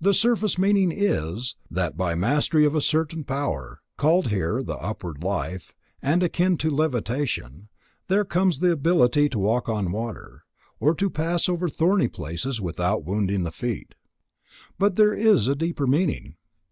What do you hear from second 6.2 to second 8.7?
akin to levitation, there comes the